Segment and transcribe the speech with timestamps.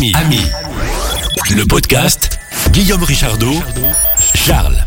[0.00, 0.38] Ami, Ami,
[1.54, 2.38] le podcast
[2.70, 3.52] Guillaume Richardot,
[4.34, 4.78] Charles.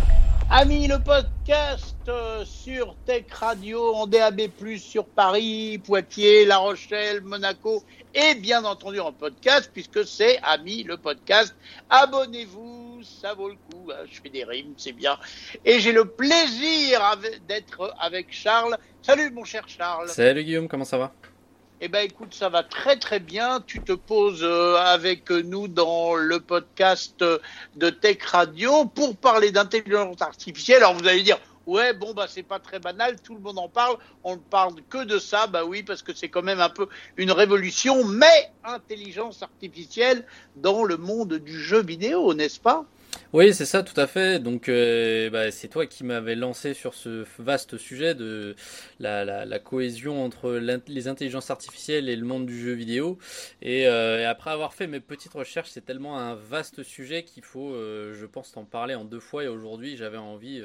[0.49, 4.41] Ami, le podcast euh, sur Tech Radio en DAB+,
[4.79, 7.83] sur Paris, Poitiers, La Rochelle, Monaco
[8.15, 11.53] et bien entendu en podcast puisque c'est Ami, le podcast.
[11.91, 13.91] Abonnez-vous, ça vaut le coup.
[13.91, 15.19] hein, Je fais des rimes, c'est bien.
[15.63, 16.99] Et j'ai le plaisir
[17.47, 18.79] d'être avec Charles.
[19.03, 20.09] Salut mon cher Charles.
[20.09, 21.13] Salut Guillaume, comment ça va?
[21.85, 23.59] Eh ben écoute, ça va très très bien.
[23.59, 27.39] Tu te poses euh, avec nous dans le podcast euh,
[27.75, 30.77] de Tech Radio pour parler d'intelligence artificielle.
[30.77, 33.67] Alors vous allez dire, ouais, bon bah c'est pas très banal, tout le monde en
[33.67, 33.97] parle.
[34.23, 36.87] On ne parle que de ça, bah oui, parce que c'est quand même un peu
[37.17, 38.05] une révolution.
[38.05, 42.85] Mais intelligence artificielle dans le monde du jeu vidéo, n'est-ce pas?
[43.33, 44.39] Oui, c'est ça, tout à fait.
[44.39, 48.55] Donc, euh, bah, c'est toi qui m'avais lancé sur ce vaste sujet de
[48.99, 53.17] la, cohésion entre les intelligences artificielles et le monde du jeu vidéo.
[53.63, 57.43] Et, euh, et après avoir fait mes petites recherches, c'est tellement un vaste sujet qu'il
[57.43, 59.43] faut, euh, je pense, t'en parler en deux fois.
[59.43, 60.61] Et aujourd'hui, j'avais envie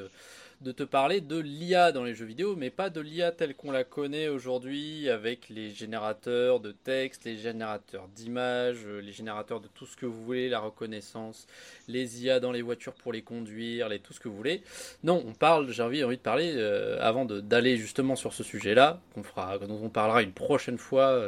[0.60, 3.70] de te parler de l'IA dans les jeux vidéo, mais pas de l'IA telle qu'on
[3.70, 9.68] la connaît aujourd'hui avec les générateurs de texte, les générateurs d'images, euh, les générateurs de
[9.68, 11.46] tout ce que vous voulez, la reconnaissance,
[11.86, 14.62] les IA dans les voitures pour les conduire, les tout ce que vous voulez.
[15.04, 19.00] Non, on parle, j'ai envie, envie de parler, euh, avant d'aller justement sur ce sujet-là,
[19.22, 21.20] fera, dont on parlera une prochaine fois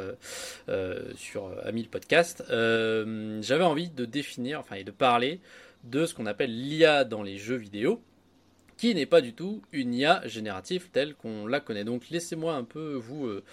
[0.67, 5.39] euh, sur Ami le podcast, j'avais envie de définir, enfin, et de parler
[5.83, 8.01] de ce qu'on appelle l'IA dans les jeux vidéo
[8.81, 11.83] qui n'est pas du tout une IA générative telle qu'on la connaît.
[11.83, 13.43] Donc laissez-moi un peu vous, euh,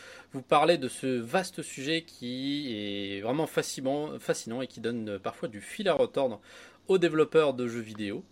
[0.48, 5.48] parler de ce vaste sujet qui est vraiment fascinant, fascinant et qui donne euh, parfois
[5.48, 6.40] du fil à retordre
[6.86, 8.24] aux développeurs de jeux vidéo.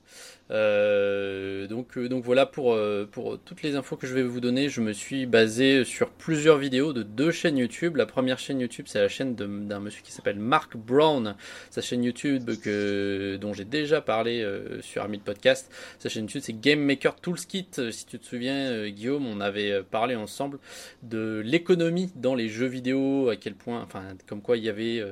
[0.51, 4.41] Euh, donc, euh, donc voilà pour, euh, pour toutes les infos que je vais vous
[4.41, 4.69] donner.
[4.69, 7.97] Je me suis basé sur plusieurs vidéos de deux chaînes YouTube.
[7.97, 11.35] La première chaîne YouTube, c'est la chaîne d'un monsieur qui s'appelle Mark Brown.
[11.71, 15.71] Sa chaîne YouTube que, dont j'ai déjà parlé euh, sur de Podcast.
[15.99, 17.91] Sa chaîne YouTube, c'est Game Maker Toolskit.
[17.91, 20.59] Si tu te souviens, Guillaume, on avait parlé ensemble
[21.03, 25.03] de l'économie dans les jeux vidéo, à quel point, enfin, comme quoi il y avait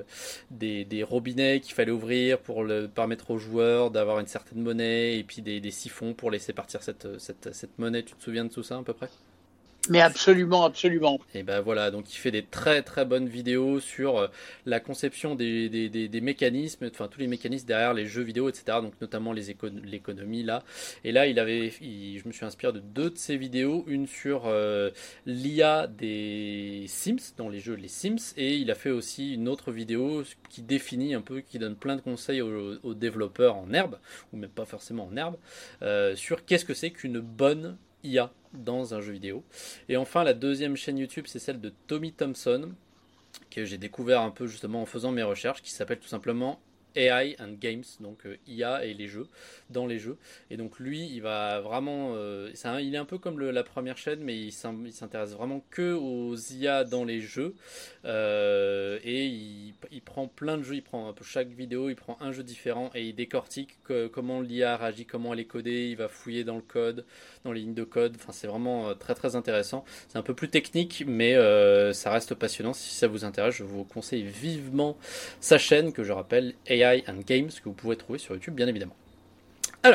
[0.50, 5.42] des, robinets qu'il fallait ouvrir pour le permettre aux joueurs d'avoir une certaine monnaie, puis
[5.42, 8.02] des, siphons pour laisser partir cette monnaie.
[8.02, 9.08] Tu te souviens de tout ça à peu près?
[9.90, 11.20] Mais absolument, absolument.
[11.34, 14.28] et ben voilà, donc il fait des très très bonnes vidéos sur euh,
[14.64, 18.78] la conception des, des, mécanismes, enfin tous les mécanismes derrière les jeux vidéo, etc.
[18.80, 20.64] Donc notamment les éco- l'économie là.
[21.04, 24.44] Et là, il avait, je me suis inspiré de deux de ses vidéos, une sur
[24.46, 24.90] euh,
[25.26, 29.70] l'IA des Sims dans les jeux les Sims, et il a fait aussi une autre
[29.70, 33.98] vidéo qui définit un peu, qui donne plein de conseils aux, aux développeurs en herbe
[34.32, 35.36] ou même pas forcément en herbe
[35.82, 39.44] euh, sur qu'est-ce que c'est qu'une bonne IA dans un jeu vidéo.
[39.88, 42.70] Et enfin, la deuxième chaîne YouTube, c'est celle de Tommy Thompson,
[43.50, 46.60] que j'ai découvert un peu justement en faisant mes recherches, qui s'appelle tout simplement
[46.96, 49.26] AI and Games, donc euh, IA et les jeux,
[49.70, 50.16] dans les jeux.
[50.50, 53.50] Et donc lui, il va vraiment, euh, c'est un- il est un peu comme le-
[53.50, 57.54] la première chaîne, mais il s'in- il s'intéresse vraiment que aux IA dans les jeux.
[58.04, 59.53] Euh, et il
[60.04, 62.90] prend plein de jeux, il prend un peu chaque vidéo, il prend un jeu différent
[62.94, 66.56] et il décortique que- comment l'IA réagit, comment elle est codée, il va fouiller dans
[66.56, 67.04] le code,
[67.44, 68.16] dans les lignes de code.
[68.16, 69.84] Enfin, c'est vraiment euh, très très intéressant.
[70.08, 72.72] C'est un peu plus technique, mais euh, ça reste passionnant.
[72.72, 74.96] Si ça vous intéresse, je vous conseille vivement
[75.40, 78.68] sa chaîne que je rappelle AI and Games que vous pouvez trouver sur YouTube, bien
[78.68, 78.96] évidemment.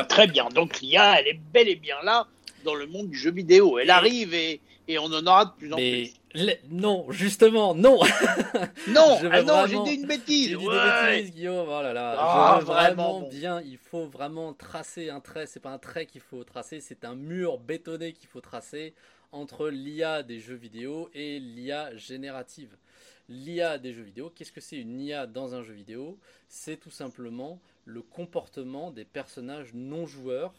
[0.08, 0.48] Très bien.
[0.50, 2.28] Donc l'IA, elle est bel et bien là
[2.64, 3.78] dans le monde du jeu vidéo.
[3.78, 4.60] Elle arrive et,
[4.92, 7.98] et on en aura de plus en Mais le- non, justement, non.
[8.00, 8.10] plus.
[8.88, 10.48] Non, ah non, j'ai dit une bêtise.
[10.50, 10.74] J'ai dit Ouais.
[10.74, 11.66] des bêtises, Guillaume.
[11.68, 12.16] Oh là là.
[12.18, 13.28] Ah, je veux vraiment vraiment, bon.
[13.28, 13.60] bien.
[13.62, 15.46] Il faut vraiment tracer un trait.
[15.46, 18.94] C'est pas un trait qu'il faut tracer, c'est un mur bétonné qu'il faut tracer
[19.32, 22.76] entre l'IA des jeux vidéo et l'IA générative.
[23.28, 26.18] L'IA des jeux vidéo, qu'est-ce que c'est une IA dans un jeu vidéo?
[26.48, 30.52] C'est tout simplement le comportement des personnages non joueurs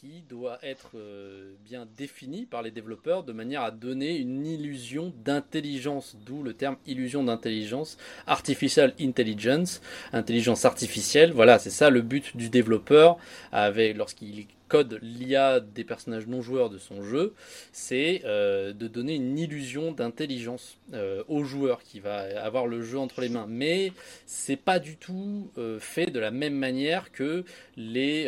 [0.00, 5.12] qui doit être euh, bien défini par les développeurs de manière à donner une illusion
[5.24, 7.96] d'intelligence, d'où le terme illusion d'intelligence,
[8.26, 9.80] artificial intelligence,
[10.12, 11.32] intelligence artificielle.
[11.32, 13.16] Voilà, c'est ça le but du développeur
[13.52, 17.34] lorsqu'il code l'IA des personnages non joueurs de son jeu,
[17.72, 22.98] c'est euh, de donner une illusion d'intelligence euh, au joueur qui va avoir le jeu
[22.98, 23.46] entre les mains.
[23.48, 23.92] Mais
[24.26, 27.44] c'est pas du tout euh, fait de la même manière que
[27.76, 28.24] les,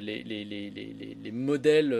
[0.00, 1.90] les, les, les, les, les- les modèles,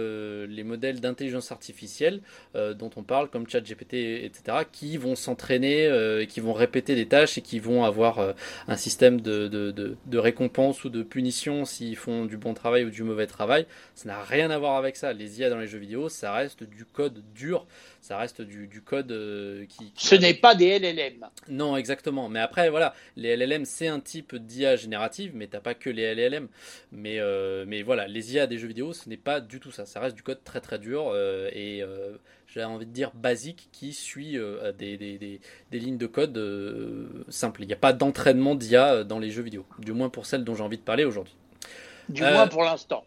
[0.49, 2.21] les modèles d'intelligence artificielle
[2.55, 7.43] dont on parle, comme ChatGPT, etc., qui vont s'entraîner, qui vont répéter des tâches et
[7.43, 8.35] qui vont avoir
[8.69, 12.85] un système de, de, de, de récompense ou de punition s'ils font du bon travail
[12.85, 13.67] ou du mauvais travail.
[13.94, 15.12] Ça n'a rien à voir avec ça.
[15.12, 17.67] Les IA dans les jeux vidéo, ça reste du code dur,
[18.00, 21.27] ça reste du, code qui, Ce n'est pas des LLM.
[21.49, 22.29] Non, exactement.
[22.29, 26.15] Mais après, voilà, les LLM, c'est un type d'IA générative, mais t'as pas que les
[26.15, 26.49] LLM.
[26.91, 27.21] Mais,
[27.67, 29.87] mais voilà, les IA des jeux vidéo, ce n'est pas du tout ça.
[29.87, 31.15] Ça reste du code très très dur
[31.53, 31.85] et
[32.53, 35.19] j'ai envie de dire basique qui suit euh, des, des,
[35.71, 37.62] des, lignes de code euh, simples.
[37.62, 40.44] Il n'y a pas d'entraînement d'IA euh, dans les jeux vidéo, du moins pour celles
[40.44, 41.35] dont j'ai envie de parler aujourd'hui.
[42.09, 43.05] Du moins pour l'instant.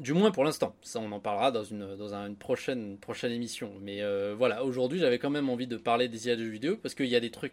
[0.00, 0.74] Du moins pour l'instant.
[0.82, 3.70] Ça, on en parlera dans une, prochaine, prochaine émission.
[3.82, 4.00] Mais
[4.34, 7.06] voilà, aujourd'hui, j'avais quand même envie de parler des IA de jeux vidéo parce qu'il
[7.06, 7.52] y a des trucs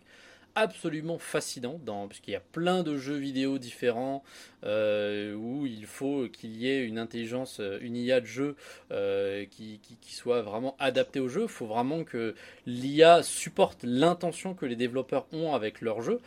[0.56, 4.24] absolument fascinants dans, puisqu'il y a plein de jeux vidéo différents,
[4.64, 8.56] euh, où il faut qu'il y ait une intelligence, euh, une IA de jeu
[8.92, 11.44] euh, qui, soit vraiment adaptée au jeu.
[11.44, 12.34] Il faut vraiment que
[12.66, 16.20] l'IA supporte l'intention que les développeurs ont avec leur jeu.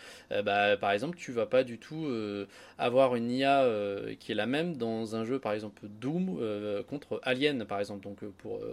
[0.44, 2.08] Bah, par exemple, tu vas pas du tout
[2.78, 3.68] avoir une IA
[4.20, 6.40] qui est la même dans un jeu, par exemple Doom
[6.88, 8.04] contre Alien, par exemple.
[8.04, 8.18] Donc,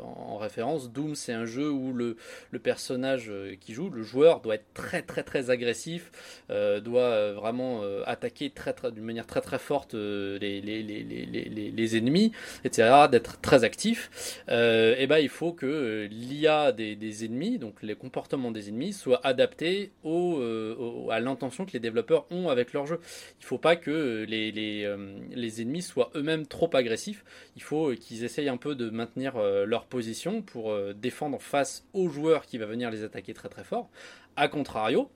[0.03, 2.15] en, référence, Doom, c'est un jeu où le
[2.59, 6.11] personnage qui joue, le joueur, doit être très très très agressif,
[6.49, 11.97] doit vraiment attaquer très, très, d'une manière très très forte euh, les, les, les, les,
[11.97, 12.31] ennemis,
[12.63, 17.57] etc., d'être très actif, euh, et ben, il faut que euh, l'IA des, des, ennemis,
[17.57, 20.39] donc les comportements des ennemis, soient adaptés au,
[21.11, 22.99] à l'intention que les développeurs ont avec leur jeu.
[23.39, 24.95] Il faut pas que les, les,
[25.31, 27.23] les ennemis soient eux-mêmes trop agressifs,
[27.55, 32.45] il faut qu'ils essayent un peu de maintenir leur position pour défendre face au joueur
[32.45, 33.89] qui va venir les attaquer très très fort.
[34.35, 35.09] A contrario,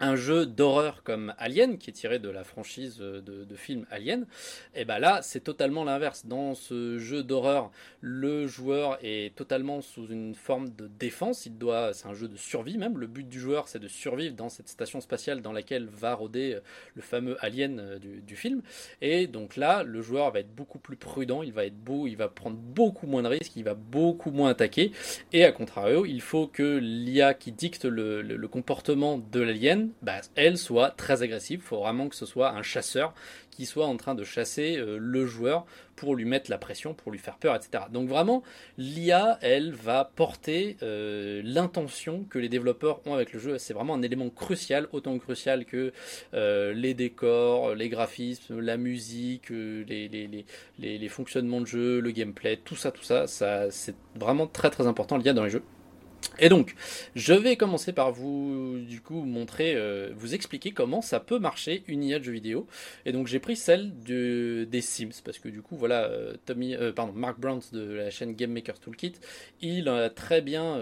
[0.00, 4.26] un jeu d'horreur comme Alien, qui est tiré de la franchise de, de film Alien,
[4.74, 6.26] et ben là c'est totalement l'inverse.
[6.26, 11.46] Dans ce jeu d'horreur, le joueur est totalement sous une forme de défense.
[11.46, 12.98] Il doit, c'est un jeu de survie même.
[12.98, 16.58] Le but du joueur c'est de survivre dans cette station spatiale dans laquelle va rôder
[16.94, 18.62] le fameux Alien euh, du, film.
[19.02, 21.42] Et donc là, le joueur va être beaucoup plus prudent.
[21.42, 24.50] Il va être beau, il va prendre beaucoup moins de risques, il va beaucoup moins
[24.50, 24.92] attaquer.
[25.32, 30.58] Et à contrario, il faut que l'IA qui dicte le comportement de l'alien bah, elle
[30.58, 31.60] soit très agressive.
[31.62, 33.14] Il faut vraiment que ce soit un chasseur
[33.58, 37.10] qui soit en train de chasser euh, le joueur pour lui mettre la pression, pour
[37.10, 37.86] lui faire peur, etc.
[37.90, 38.44] Donc vraiment,
[38.78, 43.58] l'IA, elle va porter euh, l'intention que les développeurs ont avec le jeu.
[43.58, 45.92] C'est vraiment un élément crucial, autant crucial que
[46.34, 52.92] euh, les décors, les graphismes, la musique, les, fonctionnements de jeu, le gameplay, tout ça,
[52.92, 55.64] tout ça c'est vraiment très très important l'IA dans les jeux.
[56.40, 56.74] Et donc,
[57.16, 61.82] je vais commencer par vous, du coup, montrer, euh, vous expliquer comment ça peut marcher
[61.88, 62.66] une IA de jeu vidéo.
[63.04, 66.76] Et donc, j'ai pris celle de, des Sims, parce que du coup, voilà, euh, Tommy,
[66.76, 69.14] euh, pardon, Mark Brown de la chaîne Game Maker Toolkit,
[69.60, 70.78] il a très bien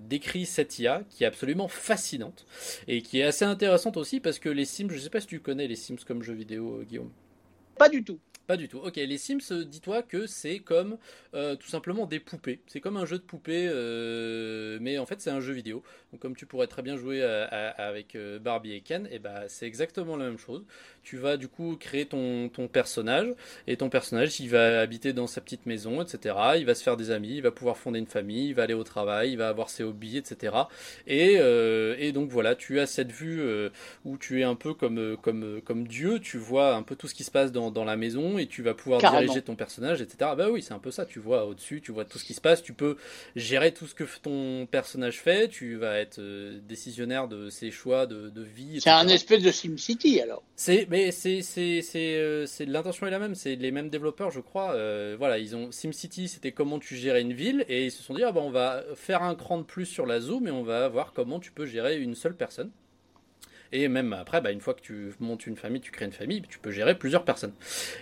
[0.00, 2.46] décrit cette IA qui est absolument fascinante
[2.88, 5.40] et qui est assez intéressante aussi parce que les Sims, je sais pas si tu
[5.40, 7.10] connais les Sims comme jeu vidéo, Guillaume.
[7.76, 8.18] Pas du tout.
[8.46, 8.78] Pas du tout.
[8.78, 10.98] Ok, les Sims, euh, dis-toi que c'est comme
[11.32, 12.60] euh, tout simplement des poupées.
[12.66, 15.82] C'est comme un jeu de poupées, euh, mais en fait c'est un jeu vidéo.
[16.14, 19.66] Donc comme tu pourrais très bien jouer avec Barbie et Ken, et eh ben c'est
[19.66, 20.64] exactement la même chose.
[21.02, 23.34] Tu vas du coup créer ton, ton personnage,
[23.66, 26.36] et ton personnage il va habiter dans sa petite maison, etc.
[26.56, 28.74] Il va se faire des amis, il va pouvoir fonder une famille, il va aller
[28.74, 30.54] au travail, il va avoir ses hobbies, etc.
[31.08, 33.42] Et, et donc voilà, tu as cette vue
[34.04, 37.14] où tu es un peu comme, comme, comme Dieu, tu vois un peu tout ce
[37.14, 40.30] qui se passe dans, dans la maison et tu vas pouvoir diriger ton personnage, etc.
[40.36, 41.06] Bah oui, c'est un peu ça.
[41.06, 42.62] Tu vois au-dessus, tu vois tout ce qui se passe.
[42.62, 42.98] Tu peux
[43.34, 45.48] gérer tout ce que ton personnage fait.
[45.48, 48.80] Tu vas être euh, décisionnaire de ses choix de, vie.
[48.80, 50.42] C'est un espèce de SimCity alors.
[50.56, 53.34] C'est, mais c'est, c'est, c'est, euh, c'est l'intention est la même.
[53.34, 54.72] C'est les mêmes développeurs, je crois.
[54.72, 58.14] Euh, voilà, ils ont SimCity, c'était comment tu gérais une ville, et ils se sont
[58.14, 60.62] dit ah bah on va faire un cran de plus sur la zoom et on
[60.62, 62.70] va voir comment tu peux gérer une seule personne.
[63.74, 66.42] Et même après, bah, une fois que tu montes une famille, tu crées une famille,
[66.48, 67.52] tu peux gérer plusieurs personnes.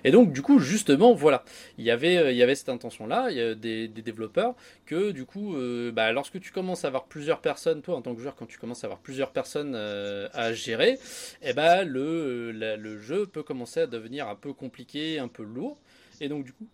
[0.04, 1.44] Et donc, du coup, justement, voilà,
[1.78, 5.90] il y avait, euh, cette intention-là, il y a des, développeurs, que du coup, euh,
[5.90, 8.58] bah, lorsque tu commences à avoir plusieurs personnes, toi en tant que joueur, quand tu
[8.58, 10.98] commences à avoir plusieurs personnes euh, à gérer,
[11.40, 15.78] eh le, le jeu peut commencer à devenir un peu compliqué, un peu lourd.
[16.20, 16.68] Et donc, du coup,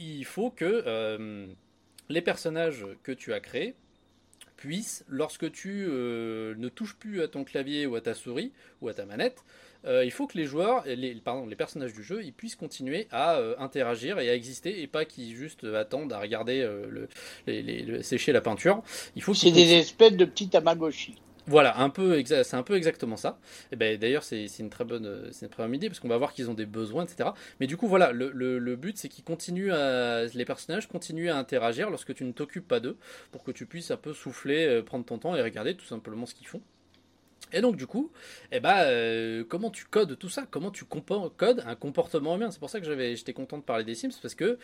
[0.00, 1.46] il faut que
[2.08, 3.76] les personnages que tu as créés,
[4.60, 8.88] puisse, lorsque tu euh, ne touches plus à ton clavier ou à ta souris ou
[8.88, 9.42] à ta manette,
[9.86, 13.08] euh, il faut que les joueurs, les, pardon, les personnages du jeu, ils puissent continuer
[13.10, 16.68] à euh, interagir et à exister et pas qu'ils juste attendent à regarder
[17.46, 18.82] le, sécher la peinture.
[19.16, 21.16] Il faut c'est des espèces de petits Tamagotchi.
[21.46, 23.38] Voilà, un peu c'est un peu exactement ça.
[23.72, 26.18] Et ben d'ailleurs c'est une très bonne c'est une très bonne idée parce qu'on va
[26.18, 27.30] voir qu'ils ont des besoins etc.
[27.60, 31.36] Mais du coup voilà le, le, but c'est qu'ils continuent à les personnages continuent à
[31.36, 32.96] interagir lorsque tu ne t'occupes pas d'eux
[33.32, 36.26] pour que tu puisses un peu souffler, euh, prendre ton temps et regarder tout simplement
[36.26, 36.62] ce qu'ils font.
[37.52, 38.10] Et donc du coup,
[38.52, 40.46] eh ben, euh, comment tu codes tout ça?
[40.50, 42.50] Comment tu codes un comportement humain?
[42.50, 44.58] C'est pour ça que j'avais, j'étais content de parler des Sims parce que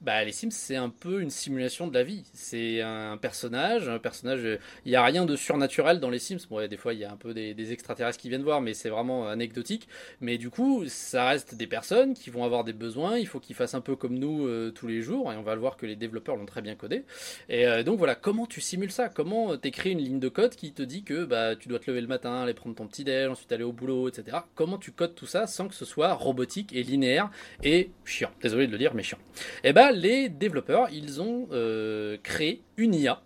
[0.00, 2.24] bah, les Sims c'est un peu une simulation de la vie.
[2.32, 4.58] C'est un personnage, un personnage.
[4.84, 6.38] Il n'y a rien de surnaturel dans les Sims.
[6.68, 9.28] Des fois il y a un peu des, extraterrestres qui viennent voir, mais c'est vraiment
[9.28, 9.88] anecdotique.
[10.20, 13.16] Mais du coup, ça reste des personnes qui vont avoir des besoins.
[13.18, 15.54] Il faut qu'ils fassent un peu comme nous euh, tous les jours, et on va
[15.54, 17.04] le voir que les développeurs l'ont très bien codé.
[17.48, 19.08] Et euh, donc voilà, comment tu simules ça?
[19.08, 22.00] Comment t'écris une ligne de code qui te dit que bah tu dois te lever
[22.00, 24.38] le matin aller prendre ton petit déj, ensuite aller au boulot, etc.
[24.54, 27.30] Comment tu codes tout ça sans que ce soit robotique et linéaire
[27.62, 28.30] et chiant?
[28.40, 29.18] Désolé de le dire, mais chiant.
[29.64, 33.22] Eh ben, les développeurs, ils ont euh, créé une IA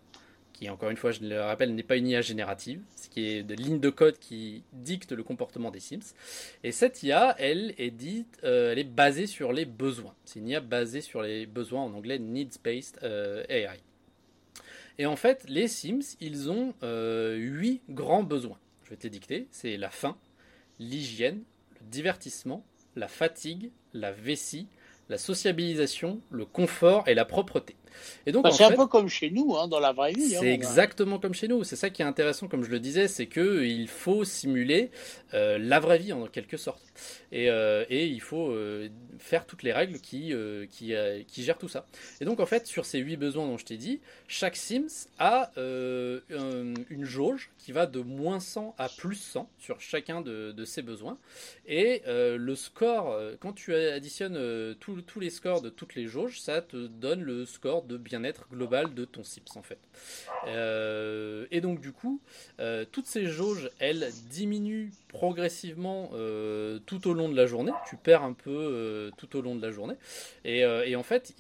[0.53, 3.43] qui encore une fois, je le rappelle, n'est pas une IA générative, ce qui est
[3.43, 6.15] de lignes de code qui dictent le comportement des Sims.
[6.65, 10.15] Et cette IA, elle est dite, euh, elle est basée sur les besoins.
[10.25, 13.81] C'est une IA basée sur les besoins en anglais needs-based euh, AI.
[14.99, 19.76] Et en fait, les Sims, ils ont huit grands besoins je vais te dicter, c'est
[19.76, 20.16] la faim,
[20.78, 21.43] l'hygiène,
[21.81, 22.64] le divertissement,
[22.95, 24.69] la fatigue, la vessie,
[25.09, 27.75] la sociabilisation, le confort et la propreté.
[28.26, 30.37] Et donc, bah, c'est un peu comme chez nous, hein, dans la vraie vie.
[30.37, 31.64] Hein, c'est exactement comme chez nous.
[31.64, 34.90] C'est ça qui est intéressant, comme je le disais, c'est que il faut simuler
[35.35, 36.83] euh, la vraie vie en quelque sorte,
[37.33, 38.88] et, euh, et il faut euh,
[39.19, 40.33] faire toutes les règles qui
[40.71, 40.95] qui,
[41.26, 41.87] qui, gèrent tout ça.
[42.21, 45.50] Et donc en fait, sur ces huit besoins dont je t'ai dit, chaque Sims a
[45.59, 50.83] une jauge qui va de moins 100 à plus 100 sur chacun de, de ses
[50.83, 51.19] besoins,
[51.66, 56.87] et le score, quand tu additionnes tous les scores de toutes les jauges, ça te
[56.87, 59.78] donne le score de bien-être global de ton SIPS en fait.
[60.47, 62.21] Euh, et donc du coup,
[62.61, 67.73] euh, toutes ces jauges, elles diminuent progressivement euh, tout au long de la journée.
[67.88, 69.95] Tu perds un peu tout au long de la journée.
[70.45, 70.64] Et,
[70.97, 71.35] en fait,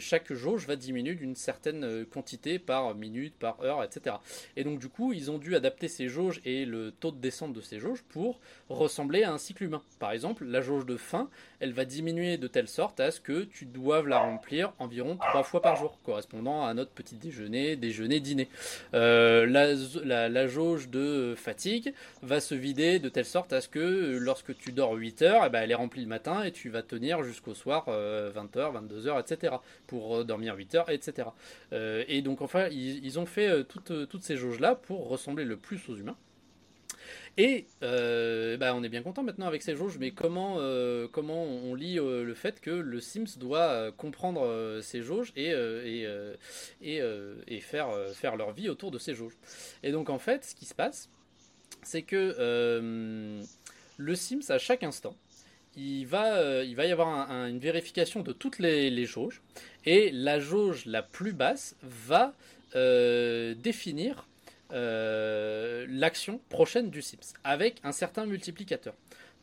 [0.00, 4.16] chaque jauge va diminuer d'une certaine quantité par minute, par heure, etc.
[4.56, 7.52] Et donc du coup, ils ont dû adapter ces jauges et le taux de descente
[7.52, 9.82] de ces jauges pour ressembler à un cycle humain.
[9.98, 11.28] Par exemple, la jauge de faim,
[11.60, 15.42] elle va diminuer de telle sorte à ce que tu doives la remplir environ trois
[15.42, 15.71] fois par
[16.04, 18.48] correspondant à notre petit déjeuner, déjeuner, dîner.
[18.94, 24.18] Euh, la, jauge de fatigue va se vider de telle sorte à ce que euh,
[24.18, 26.82] lorsque tu dors 8 heures, eh ben, elle est remplie le matin et tu vas
[26.82, 29.56] tenir jusqu'au soir 20h, 22h, etc.
[29.86, 31.28] pour dormir 8 heures, etc.
[31.72, 35.88] Euh, et donc enfin, ils, ont fait toutes, toutes ces jauges-là pour ressembler le plus
[35.88, 36.16] aux humains.
[37.38, 41.44] Et euh, bah, on est bien content maintenant avec ces jauges, mais comment, euh, comment
[41.44, 45.50] on lit euh, le fait que le Sims doit comprendre ces jauges et,
[46.82, 47.00] et,
[47.46, 49.36] et, faire, faire leur vie autour de ces jauges.
[49.82, 51.08] Et donc en fait, ce qui se passe,
[51.82, 52.36] c'est que
[53.96, 55.16] le Sims, à chaque instant,
[55.74, 59.40] il va, il va y avoir une vérification de toutes les, les, jauges,
[59.86, 62.34] et la jauge la plus basse va
[62.74, 64.31] définir euh,
[64.72, 68.94] l'action prochaine du Sims avec un certain multiplicateur.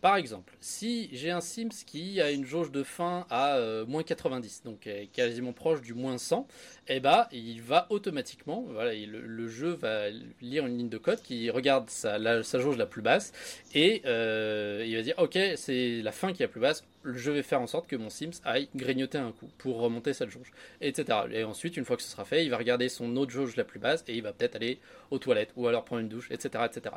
[0.02, 4.04] Par exemple, si j'ai un Sims qui a une jauge de fin à euh, moins
[4.04, 6.48] 90, donc quasiment proche du moins 100,
[6.88, 10.10] eh ben, il va automatiquement, voilà, le, jeu va
[10.42, 13.34] lire une ligne de code qui regarde sa, jauge la plus basse
[13.74, 17.32] et euh, il va dire ok, c'est la fin qui est la plus basse, je
[17.32, 20.52] vais faire en sorte que mon Sims aille grignoter un coup pour remonter cette jauge,
[20.80, 21.20] etc.
[21.32, 23.66] Et ensuite, une fois que ce sera fait, il va regarder son autre jauge la
[23.66, 24.80] plus basse et il va peut-être aller
[25.12, 26.64] aux toilettes ou alors prendre une douche, etc.
[26.66, 26.96] etc.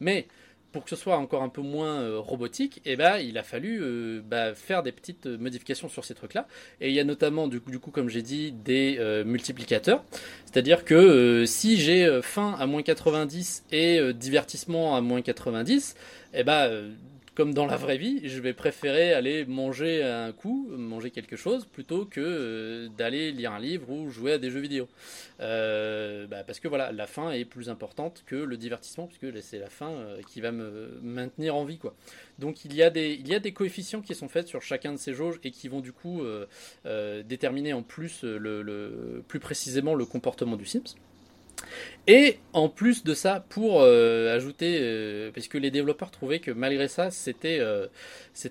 [0.00, 0.26] Mais
[0.74, 3.80] pour que ce soit encore un peu moins euh, robotique, eh ben, il a fallu
[3.80, 6.48] euh, bah, faire des petites modifications sur ces trucs-là.
[6.80, 10.02] Et il y a notamment, du coup, du coup comme j'ai dit, des euh, multiplicateurs.
[10.46, 15.94] C'est-à-dire que si j'ai faim à moins 90 et divertissement à moins 90,
[16.32, 16.90] eh ben,
[17.34, 21.64] comme dans la vraie vie, je vais préférer aller manger un coup, manger quelque chose,
[21.64, 24.88] plutôt que euh, d'aller lire un livre ou jouer à des jeux vidéo.
[25.40, 29.58] Euh, bah, parce que voilà, la fin est plus importante que le divertissement, puisque c'est
[29.58, 31.78] la fin euh, qui va me maintenir en vie.
[31.78, 31.94] Quoi.
[32.38, 34.92] Donc il y, a des, il y a des coefficients qui sont faits sur chacun
[34.92, 36.22] de ces jauges et qui vont du coup
[37.24, 40.94] déterminer en plus le, plus précisément le comportement du Sims.
[42.06, 46.86] Et en plus de ça, pour euh, ajouter, euh, parce les développeurs trouvaient que malgré
[46.86, 47.86] ça, c'était euh,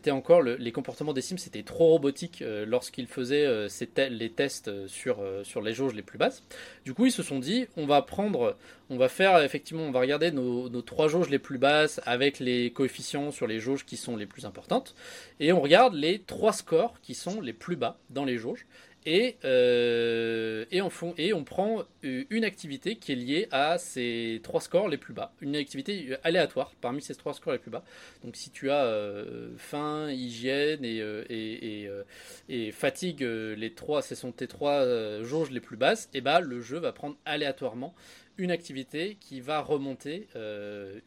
[0.09, 3.69] encore les comportements des Sims, c'était trop robotique lorsqu'ils faisaient
[4.09, 6.43] les tests sur sur les jauges les plus basses.
[6.83, 8.57] Du coup, ils se sont dit, on va prendre,
[8.89, 12.39] on va faire effectivement, on va regarder nos, nos trois jauges les plus basses avec
[12.39, 14.95] les coefficients sur les jauges qui sont les plus importantes,
[15.39, 18.65] et on regarde les trois scores qui sont les plus bas dans les jauges
[19.05, 24.39] Et, euh, et, on fond, et on prend une activité qui est liée à ces
[24.43, 25.33] trois scores les plus bas.
[25.41, 27.83] Une activité aléatoire parmi ces trois scores les plus bas.
[28.23, 34.47] Donc si tu as euh, faim, hygiène et, euh, fatigue, les trois, ce sont tes
[34.47, 34.85] trois
[35.23, 37.93] jauges les plus basses, et bah le jeu va prendre aléatoirement
[38.37, 40.27] une activité qui va remonter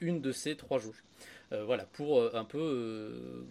[0.00, 1.03] une de ces trois jauges.
[1.50, 3.45] Voilà, pour un peu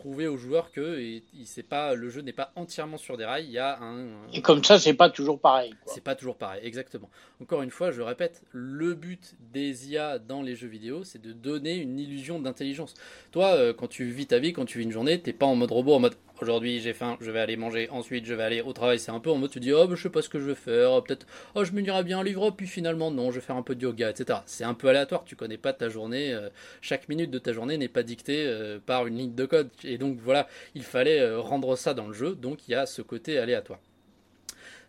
[0.00, 1.22] prouver aux joueurs que il,
[1.68, 3.44] pas, le jeu n'est pas entièrement sur des rails.
[3.44, 4.08] Il y a un.
[4.32, 5.74] Et comme ça, c'est pas toujours pareil.
[5.86, 7.10] C'est pas toujours pareil, exactement.
[7.40, 11.32] Encore une fois, je répète, le but des IA dans les jeux vidéo, c'est de
[11.32, 12.94] donner une illusion d'intelligence.
[13.30, 15.54] Toi, euh, quand tu vis ta vie, quand tu vis une journée, t'es pas en
[15.54, 18.60] mode robot, en mode aujourd'hui j'ai faim, je vais aller manger, ensuite je vais aller
[18.60, 18.98] au travail.
[18.98, 20.44] C'est un peu en mode tu dis oh bah, je sais pas ce que je
[20.44, 23.46] vais faire, peut-être oh je me lirai bien un livre, puis finalement non, je vais
[23.46, 24.40] faire un peu de yoga, etc.
[24.46, 26.48] C'est un peu aléatoire, tu connais pas ta journée, euh,
[26.80, 29.70] chaque minute de ta journée n'est pas dictée euh, par une ligne de code.
[29.84, 32.86] Et donc voilà, il fallait euh, rendre ça dans le jeu, donc il y a
[32.86, 33.80] ce côté aléatoire.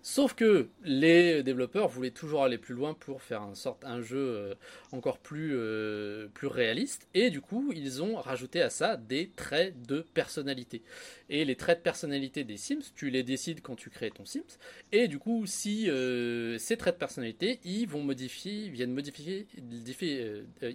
[0.03, 4.58] Sauf que les développeurs voulaient toujours aller plus loin pour faire un, sorte, un jeu
[4.91, 5.55] encore plus,
[6.34, 7.08] plus réaliste.
[7.13, 10.81] Et du coup, ils ont rajouté à ça des traits de personnalité.
[11.33, 14.59] Et les traits de personnalité des Sims, tu les décides quand tu crées ton Sims.
[14.91, 19.47] Et du coup, si euh, ces traits de personnalité, ils vont modifier, viennent modifier,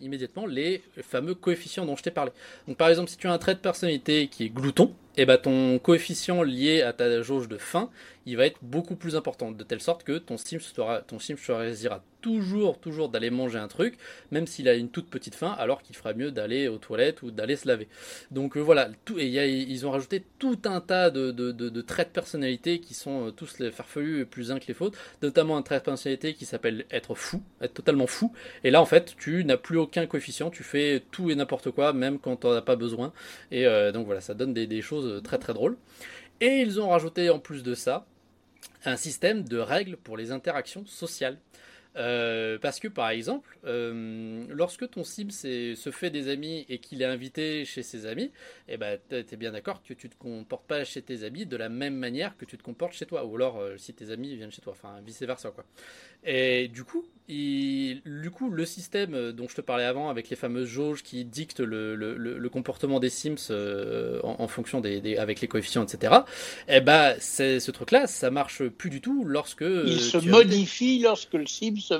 [0.01, 2.33] immédiatement les fameux coefficients dont je t'ai parlé.
[2.67, 5.25] Donc par exemple, si tu as un trait de personnalité qui est glouton, et eh
[5.25, 7.89] ben, ton coefficient lié à ta jauge de faim,
[8.27, 10.75] il va être beaucoup plus important, de telle sorte que ton Sims,
[11.07, 13.97] ton Sims choisira toujours, toujours d'aller manger un truc,
[14.31, 17.31] même s'il a une toute petite faim, alors qu'il ferait mieux d'aller aux toilettes ou
[17.31, 17.89] d'aller se laver.
[18.31, 22.81] Donc euh, voilà, tout, et ils ont rajouté tout un tas de, traits de personnalité
[22.81, 25.85] qui sont euh, tous les farfelus plus uns que les fautes, notamment un trait de
[25.85, 28.33] personnalité qui s'appelle être fou, être totalement fou.
[28.65, 31.93] Et là, en fait, tu n'as plus aucun coefficient, tu fais tout et n'importe quoi,
[31.93, 33.13] même quand tu n'en as pas besoin.
[33.51, 35.77] Et euh, donc voilà, ça donne des choses très très drôles.
[36.41, 38.07] Et ils ont rajouté en plus de ça
[38.85, 41.39] un système de règles pour les interactions sociales.
[41.97, 47.01] Euh, parce que par exemple, euh, lorsque ton sim se fait des amis et qu'il
[47.01, 48.31] est invité chez ses amis,
[48.69, 51.57] eh ben, tu es bien d'accord que tu te comportes pas chez tes amis de
[51.57, 54.37] la même manière que tu te comportes chez toi, ou alors euh, si tes amis
[54.37, 55.65] viennent chez toi, enfin vice versa quoi.
[56.25, 60.37] Et du coup, il, du coup, le système dont je te parlais avant, avec les
[60.37, 63.53] fameuses jauges qui dictent le, le, le comportement des Sims
[64.23, 66.15] en, fonction des, avec les coefficients, etc.
[66.69, 71.47] Eh ben, ce truc-là, ça marche plus du tout lorsque il se modifie lorsque le
[71.47, 71.91] Sims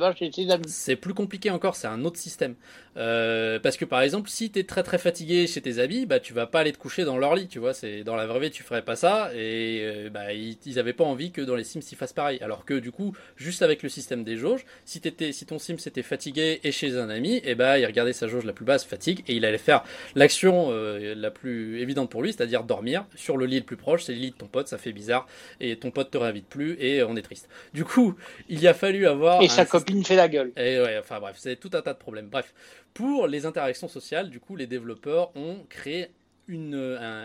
[0.67, 2.55] c'est plus compliqué encore, c'est un autre système.
[2.97, 6.19] Euh, parce que par exemple, si tu es très très fatigué chez tes amis, bah
[6.19, 7.75] tu vas pas aller te coucher dans leur lit, tu vois.
[7.75, 9.31] C'est dans la vraie vie, tu ferais pas ça.
[9.35, 12.39] Et euh, bah ils, ils, avaient pas envie que dans les Sims ils fassent pareil.
[12.43, 15.77] Alors que du coup, juste avec le système des jauges, si t'étais, si ton Sim
[15.85, 18.85] était fatigué et chez un ami, et bah il regardait sa jauge la plus basse,
[18.85, 23.37] fatigue, et il allait faire l'action euh, la plus évidente pour lui, c'est-à-dire dormir sur
[23.37, 24.05] le lit le plus proche.
[24.05, 25.27] C'est le lit de ton pote, ça fait bizarre,
[25.61, 27.49] et ton pote te réinvite plus, et on est triste.
[27.75, 28.15] Du coup,
[28.49, 30.53] il y a fallu avoir et sa copine fait la gueule.
[30.57, 32.29] Et ouais, enfin bref, c'est tout un tas de problèmes.
[32.29, 32.55] Bref,
[32.95, 36.09] pour les interactions sociales, du coup, les développeurs ont créé
[36.49, 36.75] une,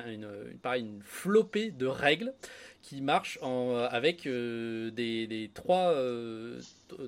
[0.08, 0.28] une,
[0.66, 2.34] une, flopée de règles
[2.82, 6.60] qui marchent en, avec euh, des, trois, euh,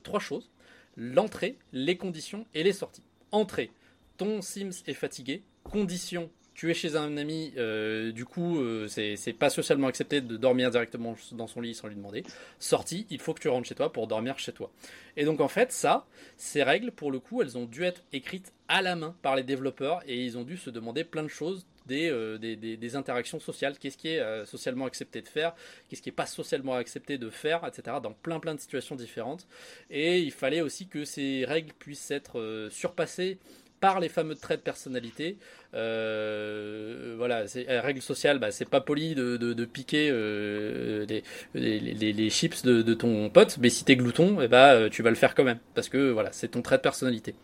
[0.03, 0.49] trois choses
[0.95, 3.03] l'entrée, les conditions et les sorties.
[3.31, 3.71] Entrée,
[4.17, 5.41] ton Sims est fatigué.
[5.63, 10.37] Condition, tu es chez un ami, euh, du coup, euh, c'est pas socialement accepté de
[10.37, 12.23] dormir directement dans son lit sans lui demander.
[12.59, 14.71] Sortie, il faut que tu rentres chez toi pour dormir chez toi.
[15.17, 16.05] Et donc, en fait, ça,
[16.37, 19.43] ces règles, pour le coup, elles ont dû être écrites à la main par les
[19.43, 23.77] développeurs et ils ont dû se demander plein de choses des, euh, des, interactions sociales,
[23.77, 25.53] qu'est-ce qui est socialement accepté de faire,
[25.89, 29.47] qu'est-ce qui n'est pas socialement accepté de faire, etc., dans plein plein de situations différentes.
[29.89, 33.39] Et il fallait aussi que ces règles puissent être surpassées
[33.83, 35.37] par les fameux traits de personnalité.
[35.73, 41.05] Euh, voilà, c'est euh, règle sociale, bah, c'est pas poli de, piquer euh,
[41.53, 45.35] les, chips de, ton pote, mais si t'es glouton, eh bah, tu vas le faire
[45.35, 47.35] quand même, parce que voilà, c'est ton trait de personnalité.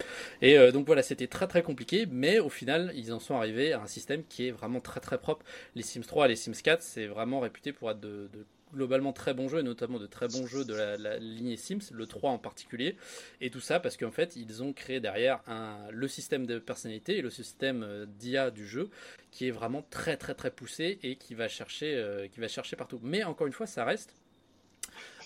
[0.41, 3.82] Et donc voilà, c'était très très compliqué, mais au final, ils en sont arrivés à
[3.82, 5.45] un système qui est vraiment très très propre.
[5.75, 8.30] Les Sims 3 et les Sims 4, c'est vraiment réputé pour être de
[8.73, 12.05] globalement très bons jeux, et notamment de très bons jeux de la, lignée Sims, le
[12.05, 12.95] 3 en particulier.
[13.41, 15.41] Et tout ça parce qu'en fait, ils ont créé derrière
[15.91, 18.89] le système de personnalité et le système euh, d'IA du jeu
[19.32, 22.75] qui est vraiment très très très poussé et qui va chercher, euh, qui va chercher
[22.75, 22.99] partout.
[23.03, 24.13] Mais encore une fois, ça reste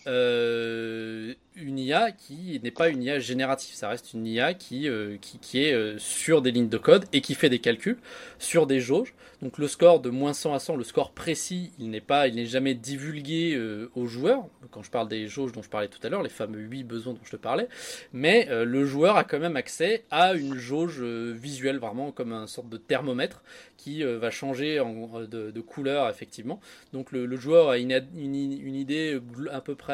[0.07, 3.75] euh, une IA qui n'est pas une IA générative.
[3.75, 7.05] Ça reste une IA qui, euh, qui, qui, est euh, sur des lignes de code
[7.13, 7.99] et qui fait des calculs
[8.39, 9.13] sur des jauges.
[9.41, 12.35] Donc le score de moins 100 à 100, le score précis, il n'est pas, il
[12.35, 13.59] n'est jamais divulgué
[13.93, 14.45] aux joueurs.
[14.71, 17.13] Quand je parle des jauges dont je parlais tout à l'heure, les fameux 8 besoins
[17.13, 17.67] dont je te parlais,
[18.13, 22.69] mais le joueur a quand même accès à une jauge visuelle, vraiment comme un sorte
[22.69, 23.43] de thermomètre
[23.75, 26.61] qui va changer de, couleur effectivement.
[26.93, 29.19] Donc le, joueur a une, une, idée
[29.51, 29.92] à peu près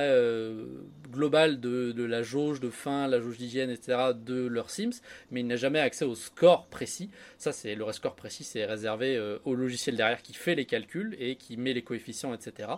[1.11, 4.11] globale de, de, la jauge de faim, la jauge d'hygiène, etc.
[4.15, 7.09] de leur Sims, mais il n'a jamais accès au score précis.
[7.37, 11.35] Ça, c'est le score précis, c'est réservé au logiciel derrière qui fait les calculs et
[11.35, 12.69] qui met les coefficients, etc.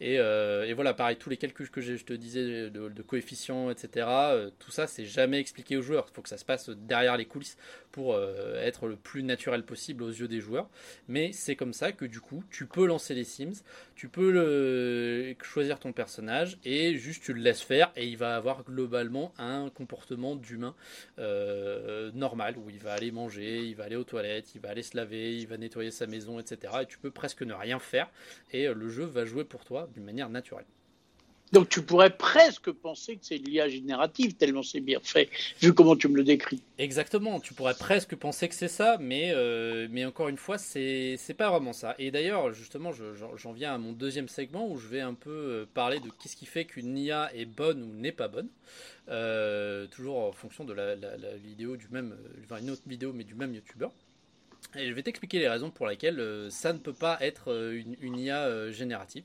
[0.00, 4.06] Et, euh, et voilà, pareil, tous les calculs que je te disais de, coefficients, etc.,
[4.08, 6.06] euh, tout ça, c'est jamais expliqué aux joueurs.
[6.10, 7.56] Il faut que ça se passe derrière les coulisses
[7.92, 10.68] pour euh, être le plus naturel possible aux yeux des joueurs.
[11.08, 13.62] Mais c'est comme ça que du coup, tu peux lancer les Sims,
[13.94, 18.64] tu peux choisir ton personnage et juste tu le laisses faire et il va avoir
[18.64, 20.74] globalement un comportement d'humain
[21.18, 24.82] euh, normal où il va aller manger, il va aller aux toilettes, il va aller
[24.82, 26.72] se laver, il va nettoyer sa maison, etc.
[26.82, 28.10] Et tu peux presque ne rien faire
[28.52, 30.66] et euh, le jeu va jouer pour toi d'une manière naturelle.
[31.52, 35.28] Donc tu pourrais presque penser que c'est une IA générative, tellement c'est bien fait,
[35.60, 36.62] vu comment tu me le décris.
[36.78, 41.50] Exactement, tu pourrais presque penser que c'est ça, mais, euh, encore une fois, c'est pas
[41.50, 41.94] vraiment ça.
[41.98, 42.90] Et d'ailleurs, justement,
[43.36, 46.36] j'en viens à mon deuxième segment où je vais un peu euh, parler de qu'est-ce
[46.36, 48.48] qui fait qu'une IA est bonne ou n'est pas bonne.
[49.08, 50.94] Euh, toujours en fonction de la,
[51.36, 53.92] vidéo du même, enfin une autre vidéo, mais du même youtubeur.
[54.74, 57.82] Et je vais t'expliquer les raisons pour lesquelles euh, ça ne peut pas être euh,
[58.00, 59.24] une, IA euh, générative.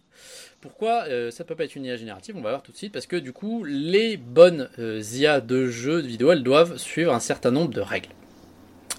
[0.60, 2.36] Pourquoi ça ne peut pas être une IA générative?
[2.36, 2.92] On va voir tout de suite.
[2.92, 7.20] Parce que du coup, les bonnes IA de jeux de vidéo, elles doivent suivre un
[7.20, 8.10] certain nombre de règles.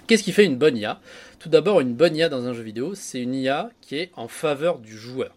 [0.06, 1.00] Qu'est-ce qui fait une bonne IA
[1.38, 4.28] Tout d'abord, une bonne IA dans un jeu vidéo, c'est une IA qui est en
[4.28, 5.36] faveur du joueur.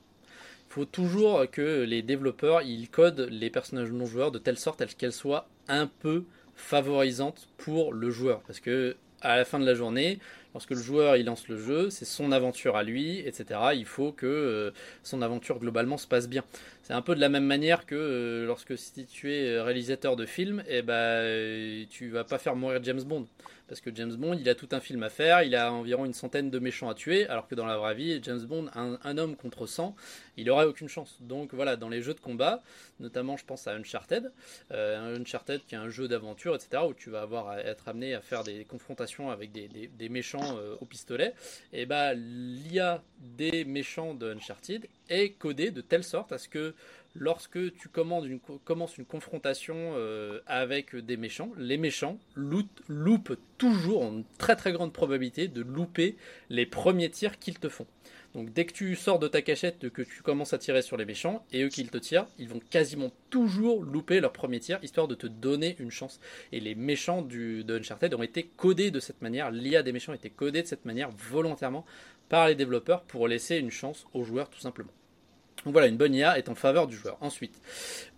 [0.69, 4.86] Il faut toujours que les développeurs ils codent les personnages non joueurs de telle sorte
[4.95, 6.24] qu'elles soient un peu
[6.56, 8.41] favorisantes pour le joueur.
[8.47, 10.19] Parce que à la fin de la journée,
[10.53, 13.59] lorsque le joueur il lance le jeu, c'est son aventure à lui, etc.
[13.73, 14.71] Il faut que euh,
[15.03, 16.43] son aventure globalement se passe bien.
[16.83, 20.25] C'est un peu de la même manière que euh, lorsque si tu es réalisateur de
[20.25, 23.27] film, et eh ben tu vas pas faire mourir James Bond
[23.71, 26.11] parce que James Bond, il a tout un film à faire, il a environ une
[26.13, 29.37] centaine de méchants à tuer, alors que dans la vraie vie, James Bond, un, homme
[29.37, 29.95] contre 100,
[30.35, 31.15] il aurait aucune chance.
[31.21, 32.61] Donc voilà, dans les jeux de combat,
[32.99, 34.29] notamment je pense à Uncharted,
[34.71, 38.13] euh, Uncharted qui est un jeu d'aventure, etc., où tu vas avoir à être amené
[38.13, 41.34] à faire des confrontations avec des méchants euh, au pistolet,
[41.73, 46.73] et bah l'IA des méchants de Uncharted est codée de telle sorte à ce que
[47.15, 54.23] lorsque tu une, commences une confrontation euh, avec des méchants, les méchants loupent toujours en
[54.38, 56.15] très très grande probabilité de louper
[56.49, 57.88] les premiers tirs qu'ils te font.
[58.34, 61.06] Donc dès que tu sors de ta cachette, que tu commences à tirer sur les
[61.06, 65.08] méchants, et eux qui te tirent, ils vont quasiment toujours louper leur premier tir, histoire
[65.08, 66.20] de te donner une chance.
[66.52, 70.15] Et les méchants de Uncharted ont été codés de cette manière, l'IA des méchants a
[70.15, 71.86] été codée de cette manière volontairement
[72.30, 74.91] par les développeurs pour laisser une chance aux joueurs tout simplement.
[75.65, 77.17] Donc voilà, une bonne IA est en faveur du joueur.
[77.22, 77.60] Ensuite,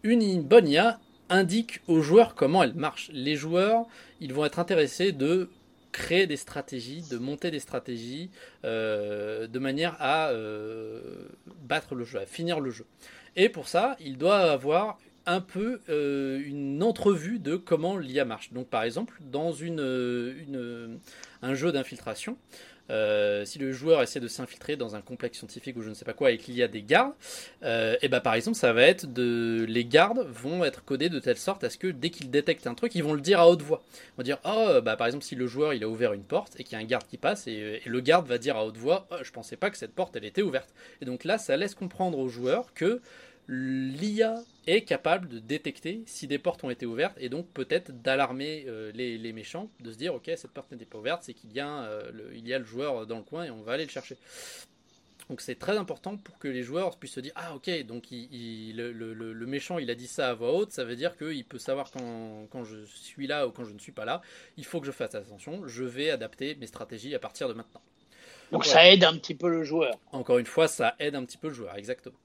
[0.04, 1.00] une bonne IA
[1.30, 3.10] indique aux joueurs comment elle marche.
[3.12, 3.86] Les joueurs,
[4.22, 5.50] ils vont être intéressés de
[5.94, 8.30] créer des stratégies, de monter des stratégies
[8.66, 11.30] euh, de manière à euh,
[11.62, 12.86] battre le jeu, à finir le jeu.
[13.38, 18.52] Et pour ça, il doit avoir un peu euh, une entrevue de comment l'IA marche.
[18.52, 19.54] Donc par exemple, dans
[21.42, 22.38] un jeu d'infiltration,
[22.90, 26.06] euh, si le joueur essaie de s'infiltrer dans un complexe scientifique ou je ne sais
[26.06, 27.14] pas quoi et qu'il y a des gardes,
[27.64, 31.20] euh, et bah par exemple ça va être de les gardes vont être codés de
[31.20, 33.48] telle sorte à ce que dès qu'ils détectent un truc, ils vont le dire à
[33.48, 33.84] haute voix.
[33.94, 36.60] Ils vont dire oh bah par exemple si le joueur il a ouvert une porte
[36.60, 38.66] et qu'il y a un garde qui passe et, et le garde va dire à
[38.66, 40.74] haute voix oh, je pensais pas que cette porte elle était ouverte.
[41.02, 43.02] Et donc là ça laisse comprendre au joueur que
[43.48, 48.66] l'IA est capable de détecter si des portes ont été ouvertes et donc peut-être d'alarmer
[48.68, 51.52] euh, les, les, méchants, de se dire ok cette porte n'était pas ouverte, c'est qu'il
[51.52, 53.92] y, euh, il y a le joueur dans le coin et on va aller le
[53.92, 54.18] chercher.
[55.30, 58.34] Donc c'est très important pour que les joueurs puissent se dire ah ok donc il,
[58.34, 61.18] il, le, le, le, méchant il a dit ça à voix haute, ça veut dire
[61.18, 64.22] qu'il peut savoir quand, quand je suis là ou quand je ne suis pas là,
[64.58, 67.82] il faut que je fasse attention, je vais adapter mes stratégies à partir de maintenant.
[68.52, 69.98] Donc, donc ça aide un petit peu le joueur.
[70.12, 72.16] Encore une fois ça aide un petit peu le joueur, exactement.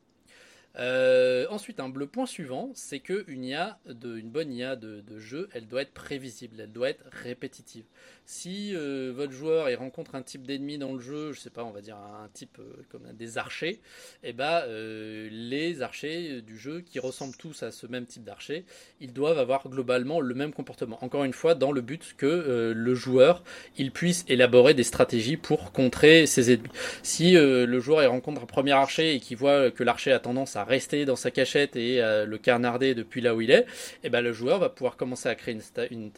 [0.77, 5.83] Euh, ensuite, un, le point suivant, c'est qu'une une bonne IA de, jeu, elle doit
[5.83, 7.85] être prévisible, elle doit être répétitive.
[8.25, 11.65] Si euh, votre joueur il rencontre un type d'ennemi dans le jeu, je sais pas,
[11.65, 13.81] on va dire un type euh, comme des archers,
[14.23, 18.65] et eh ben les archers du jeu qui ressemblent tous à ce même type d'archer,
[19.01, 21.03] ils doivent avoir globalement le même comportement.
[21.03, 23.43] Encore une fois, dans le but que le joueur
[23.79, 26.69] il puisse élaborer des stratégies pour contrer ses ennemis.
[27.03, 30.55] Si le joueur il rencontre un premier archer et qu'il voit que l'archer a tendance
[30.57, 33.65] à rester dans sa cachette et le carnarder depuis là où il est, et
[34.05, 35.59] eh ben le joueur va pouvoir commencer à créer
[35.91, 36.11] une,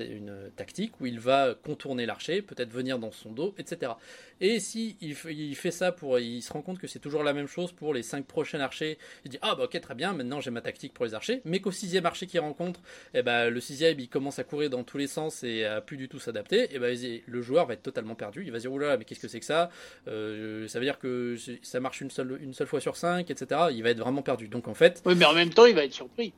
[0.57, 3.92] tactique où il va contourner l'archer, peut-être venir dans son dos, etc.
[4.40, 7.46] Et si il, fait ça pour, il se rend compte que c'est toujours la même
[7.46, 10.50] chose pour les cinq prochains archers, il dit ah bah ok très bien, maintenant j'ai
[10.50, 12.81] ma tactique pour les archers, mais qu'au sixième archer qu'il rencontre,
[13.14, 15.81] et eh ben le sixième il commence à courir dans tous les sens et à
[15.81, 18.62] plus du tout s'adapter, et ben le joueur va être totalement perdu, il va se
[18.62, 19.70] dire oula mais qu'est-ce que c'est que ça,
[20.09, 23.61] euh, ça veut dire que ça marche une seule, une seule fois sur cinq, etc.
[23.72, 24.30] Il va être vraiment perdu.
[24.37, 25.03] Donc en fait.
[25.07, 26.33] Oui mais en même temps il va être surpris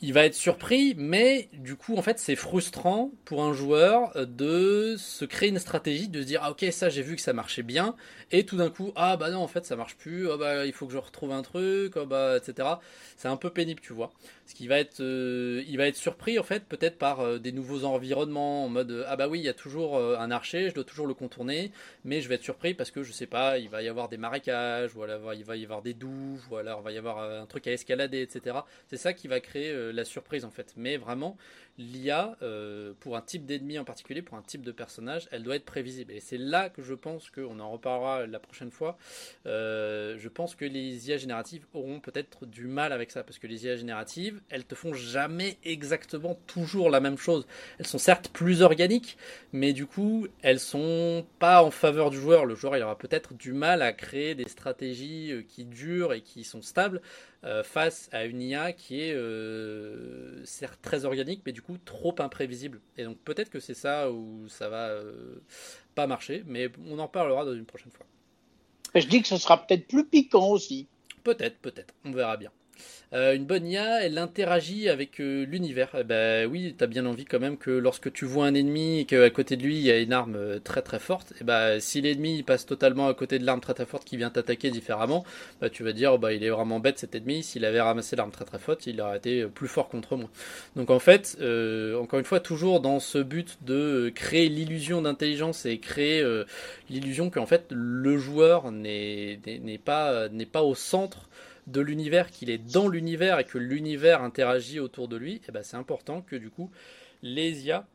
[0.00, 4.94] il va être surpris, mais du coup, en fait, c'est frustrant pour un joueur de
[4.96, 7.64] se créer une stratégie, de se dire, ah ok, ça j'ai vu que ça marchait
[7.64, 7.96] bien,
[8.30, 10.72] et tout d'un coup, ah bah non, en fait, ça marche plus, ah bah il
[10.72, 12.68] faut que je retrouve un truc, ah bah, etc.
[13.16, 14.12] C'est un peu pénible, tu vois.
[14.48, 17.52] Ce qui va être, euh, il va être surpris, en fait, peut-être par euh, des
[17.52, 20.74] nouveaux environnements, en mode, ah bah oui, il y a toujours euh, un archer, je
[20.74, 21.70] dois toujours le contourner,
[22.02, 24.16] mais je vais être surpris parce que je sais pas, il va y avoir des
[24.16, 27.18] marécages, ou alors il va y avoir des douves, ou alors il va y avoir
[27.18, 28.56] un truc à escalader, etc.
[28.86, 30.72] C'est ça qui va créer la surprise en fait.
[30.78, 31.36] Mais vraiment,
[31.78, 35.56] l'IA, euh, pour un type d'ennemi en particulier, pour un type de personnage, elle doit
[35.56, 36.12] être prévisible.
[36.12, 38.98] Et c'est là que je pense qu'on en reparlera la prochaine fois.
[39.46, 43.46] Euh, je pense que les IA génératives auront peut-être du mal avec ça, parce que
[43.46, 47.46] les IA génératives, elles te font jamais exactement toujours la même chose.
[47.78, 49.16] Elles sont certes plus organiques,
[49.52, 52.44] mais du coup, elles sont pas en faveur du joueur.
[52.44, 56.22] Le joueur, il aura peut-être du mal à créer des stratégies euh, qui durent et
[56.22, 57.00] qui sont stables
[57.62, 59.14] face à une IA qui est
[60.44, 62.80] certes très organique, mais du coup trop imprévisible.
[62.96, 65.36] Et donc peut-être que c'est ça où ça va euh,
[65.94, 68.06] pas marcher, mais on en parlera dans une prochaine fois.
[68.94, 70.88] je dis que ce sera peut-être plus piquant aussi.
[71.24, 72.50] Peut-être, peut-être, on verra bien.
[73.14, 75.88] Euh, une bonne IA, elle interagit avec euh, l'univers.
[75.98, 79.00] Eh ben oui, tu as bien envie quand même que lorsque tu vois un ennemi
[79.00, 81.44] et qu'à côté de lui il y a une arme euh, très très forte, eh
[81.44, 84.70] ben si l'ennemi passe totalement à côté de l'arme très très forte qui vient t'attaquer
[84.70, 85.24] différemment,
[85.60, 87.42] bah, tu vas dire bah il est vraiment bête cet ennemi.
[87.42, 90.28] S'il avait ramassé l'arme très très forte, il aurait été plus fort contre moi.
[90.76, 91.38] Donc en fait,
[91.98, 96.22] encore une fois, toujours dans ce but de créer l'illusion d'intelligence et créer
[96.90, 99.38] l'illusion qu'en fait le joueur n'est
[99.84, 101.28] pas n'est pas au centre
[101.68, 105.62] de l'univers, qu'il est dans l'univers et que l'univers interagit autour de lui, eh ben
[105.62, 106.70] c'est important que du coup
[107.22, 107.86] les IA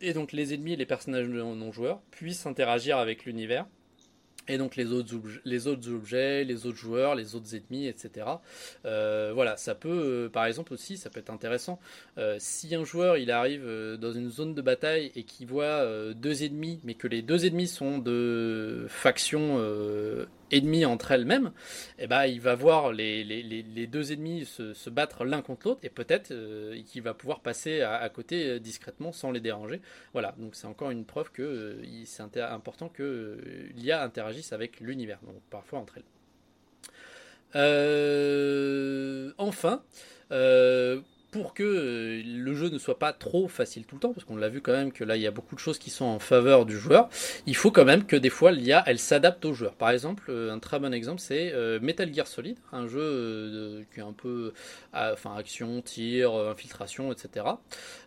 [0.00, 3.66] et donc les ennemis et les personnages non joueurs puissent interagir avec l'univers
[4.48, 8.26] et donc les autres, les autres objets, les autres joueurs, les autres ennemis, etc.
[8.84, 11.78] Euh, voilà, ça peut, euh, par exemple aussi, ça peut être intéressant.
[12.18, 13.64] Euh, si un joueur il arrive
[14.00, 17.68] dans une zone de bataille et qu'il voit deux ennemis, mais que les deux ennemis
[17.68, 19.58] sont de factions
[20.52, 21.52] ennemies entre elles-mêmes,
[21.98, 25.88] eh ben, il va voir les, les, deux ennemis se, battre l'un contre l'autre et
[25.88, 29.80] peut-être euh, qu'il va pouvoir passer à, côté euh, discrètement sans les déranger.
[30.12, 33.38] Voilà, donc c'est encore une preuve que euh, c'est important que
[33.74, 36.04] l'IA interagisse avec l'univers, donc parfois entre elles.
[39.38, 39.82] enfin,
[41.32, 44.36] pour que euh, le jeu ne soit pas trop facile tout le temps, parce qu'on
[44.36, 46.18] l'a vu quand même que là il y a beaucoup de choses qui sont en
[46.18, 47.08] faveur du joueur,
[47.46, 49.74] il faut quand même que des fois l'IA elle s'adapte au joueur.
[49.74, 54.00] Par exemple, euh, un très bon exemple c'est euh, Metal Gear Solid, un jeu qui
[54.00, 54.52] est un peu
[54.92, 57.46] enfin action, tir, infiltration, etc.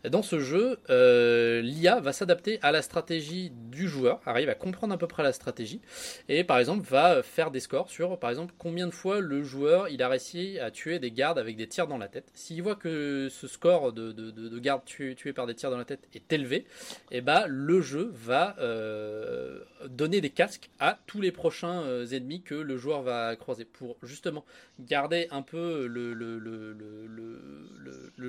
[0.08, 4.98] Dans ce jeu, l'IA va s'adapter à la stratégie du joueur, arrive à comprendre à
[4.98, 5.82] peu près la stratégie,
[6.30, 9.90] et par exemple va faire des scores sur par exemple combien de fois le joueur
[9.90, 12.30] il a réussi à tuer des gardes avec des tirs dans la tête.
[12.36, 16.08] S'il voit que ce score de, de, garde tué, par des tirs dans la tête
[16.14, 16.66] est élevé,
[17.12, 22.08] et eh bah, le jeu va euh, donner des casques à tous les prochains euh,
[22.08, 24.46] ennemis que le joueur va croiser pour justement
[24.80, 26.16] garder un peu le,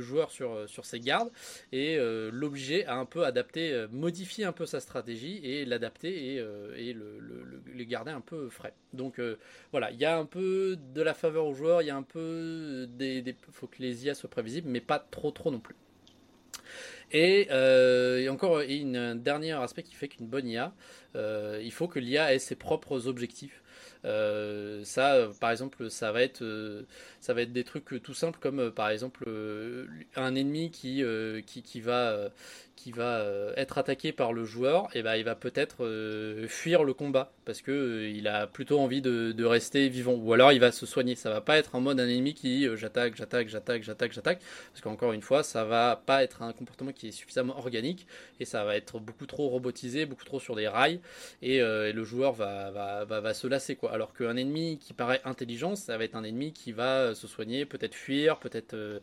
[0.00, 1.30] joueur sur, sur ses gardes
[1.72, 6.34] et euh, l'obliger à un peu adapter, modifier un peu sa stratégie et l'adapter
[6.76, 8.74] et, le, garder un peu frais.
[8.92, 9.20] Donc
[9.70, 12.02] voilà, il y a un peu de la faveur aux joueurs, il y a un
[12.02, 15.76] peu des, des faut que les IA soient prévisibles, mais pas trop trop non plus.
[17.12, 20.72] Et, euh, encore un dernier aspect qui fait qu'une bonne IA,
[21.14, 23.62] euh, il faut que l'IA ait ses propres objectifs.
[24.04, 26.44] Euh, ça, par exemple, ça va être,
[27.20, 29.24] ça va être des trucs tout simples comme par exemple
[30.16, 31.02] un ennemi qui,
[31.46, 32.30] qui, va
[32.76, 33.24] qui va
[33.56, 38.08] être attaqué par le joueur, et ben il va peut-être fuir le combat parce que
[38.08, 40.14] il a plutôt envie de, rester vivant.
[40.14, 41.14] Ou alors il va se soigner.
[41.14, 44.40] Ça va pas être en mode un ennemi qui j'attaque, j'attaque, j'attaque, j'attaque, j'attaque.
[44.72, 48.06] Parce qu'encore une fois, ça va pas être un comportement qui est suffisamment organique
[48.40, 51.00] et ça va être beaucoup trop robotisé, beaucoup trop sur des rails
[51.42, 53.92] et, le joueur va, va, se lasser quoi.
[53.92, 57.64] Alors qu'un ennemi qui paraît intelligent, ça va être un ennemi qui va se soigner,
[57.64, 59.00] peut-être fuir, peut-être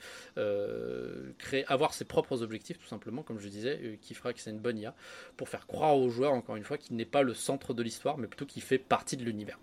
[1.37, 4.51] créer, avoir ses propres objectifs tout simplement, comme je disais euh, qui fera que c'est
[4.51, 4.95] une bonne IA,
[5.37, 8.17] pour faire croire aux joueurs, encore une fois, qu'il n'est pas le centre de l'histoire,
[8.17, 9.59] mais plutôt qu'il fait partie de l'univers.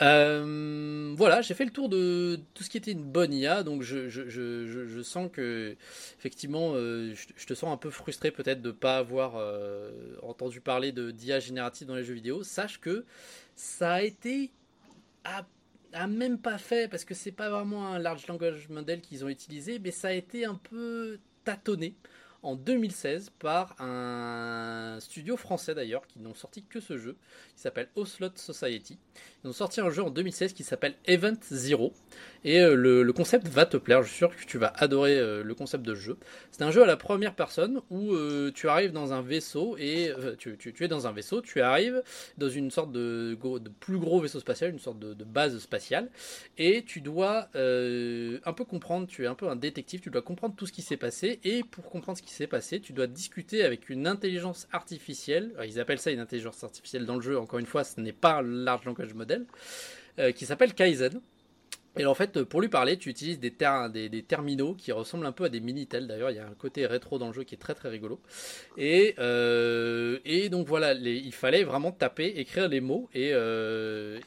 [0.00, 3.82] Euh, voilà, j'ai fait le tour de tout ce qui était une bonne IA, donc
[3.82, 5.76] je, sens que
[6.18, 10.60] effectivement, euh, je, te sens un peu frustré peut-être de ne pas avoir euh, entendu
[10.60, 12.42] parler de d'IA générative dans les jeux vidéo.
[12.42, 13.04] Sache que
[13.54, 14.50] ça a été
[15.24, 19.28] à, même pas fait parce que c'est pas vraiment un large language model qu'ils ont
[19.28, 21.94] utilisé, mais ça a été un peu tâtonné
[22.42, 27.16] en 2016 par un studio français d'ailleurs qui n'ont sorti que ce jeu
[27.54, 28.98] qui s'appelle Oslot Society.
[29.44, 31.92] Ils ont sorti un jeu en 2016 qui s'appelle Event Zero
[32.44, 35.44] et euh, le, concept va te plaire, je suis sûr que tu vas adorer euh,
[35.44, 36.16] le concept de jeu.
[36.50, 40.10] C'est un jeu à la première personne où euh, tu arrives dans un vaisseau et
[40.38, 42.02] tu, es dans un vaisseau, tu arrives
[42.38, 43.38] dans une sorte de,
[43.80, 46.10] plus gros vaisseau spatial, une sorte de, de base spatiale
[46.58, 50.54] et tu dois un peu comprendre, tu es un peu un détective, tu dois comprendre
[50.56, 53.62] tout ce qui s'est passé et pour comprendre ce qui s'est passé, tu dois discuter
[53.62, 55.52] avec une intelligence artificielle.
[55.64, 57.38] ils appellent ça une intelligence artificielle dans le jeu.
[57.38, 59.46] Encore une fois, ce n'est pas un large langage model
[60.18, 61.20] euh, qui s'appelle Kaizen.
[61.98, 65.44] Et en fait, pour lui parler, tu utilises des, des, terminaux qui ressemblent un peu
[65.44, 66.06] à des Minitel.
[66.06, 68.18] D'ailleurs, il y a un côté rétro dans le jeu qui est très très rigolo.
[68.78, 70.18] Et, euh,
[70.48, 74.18] donc voilà, il fallait vraiment taper, écrire les mots et, euh,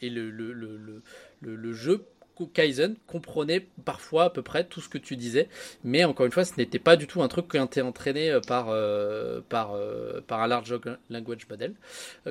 [0.00, 2.06] le, jeu
[2.44, 5.48] Kaizen comprenait parfois à peu près tout ce que tu disais,
[5.84, 8.40] mais encore une fois, ce n'était pas du tout un truc qui était entraîné euh,
[8.40, 10.74] par, euh, par, euh, par un large
[11.08, 11.74] language model,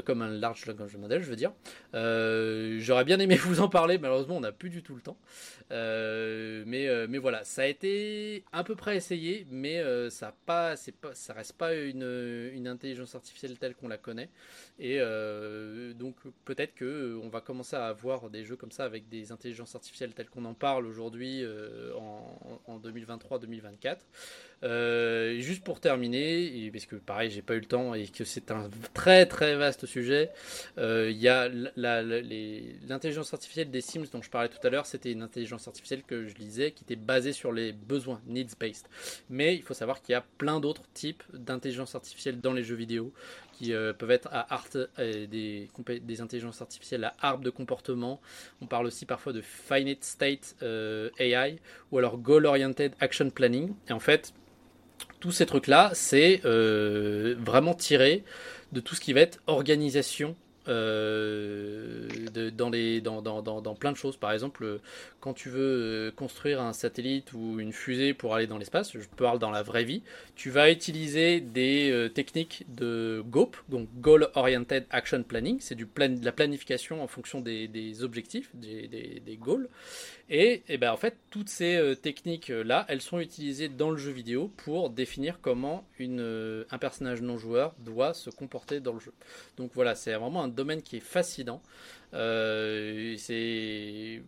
[0.06, 1.52] comme un large language model, je veux dire.
[1.94, 5.18] J'aurais bien aimé vous en parler, malheureusement, on n'a plus du tout le temps.
[5.72, 11.34] mais, mais voilà, ça a été à peu près essayé, mais ça, pas, pas, ça
[11.34, 14.30] reste pas une, une intelligence artificielle telle qu'on la connaît.
[14.78, 15.00] Et
[15.96, 19.74] donc peut-être que on va commencer à avoir des jeux comme ça avec des intelligences
[19.74, 23.98] artificielles tel qu'on en parle aujourd'hui euh, en, 2023-2024.
[24.64, 28.52] Euh, juste pour terminer, parce que pareil, j'ai pas eu le temps et que c'est
[28.52, 30.32] un très très vaste sujet,
[30.78, 35.12] euh, il y a l'intelligence artificielle des Sims dont je parlais tout à l'heure, c'était
[35.12, 38.86] une intelligence artificielle que je lisais qui était basée sur les besoins, needs-based.
[39.30, 42.76] Mais il faut savoir qu'il y a plein d'autres types d'intelligence artificielle dans les jeux
[42.76, 43.14] vidéo
[43.54, 45.70] qui euh, peuvent être à art, des,
[46.02, 48.20] des, intelligences artificielles à arbre de comportement.
[48.62, 51.58] On parle aussi parfois de finite state AI
[51.92, 53.74] ou alors goal oriented action planning.
[53.88, 54.34] Et en fait,
[55.26, 58.24] tous ces trucs-là, c'est vraiment tiré
[58.74, 60.36] de tout ce qui va être organisation
[60.68, 62.08] euh,
[62.52, 64.18] dans, les, dans, dans, dans, plein de choses.
[64.18, 64.80] Par exemple,
[65.20, 65.60] quand tu veux
[66.08, 69.64] euh, construire un satellite ou une fusée pour aller dans l'espace, je parle dans la
[69.64, 70.02] vraie vie,
[70.36, 76.10] tu vas utiliser des euh, techniques de GOP, donc Goal Oriented Action Planning, c'est plan,
[76.10, 79.70] de la planification en fonction des, objectifs, des, des, des goals.
[80.30, 83.98] Et, et, eh ben en fait, toutes ces techniques là, elles sont utilisées dans le
[83.98, 89.00] jeu vidéo pour définir comment une, un personnage non joueur doit se comporter dans le
[89.00, 89.14] jeu.
[89.58, 91.62] Donc voilà, c'est vraiment un domaine qui est fascinant.
[92.14, 94.22] Euh, c'est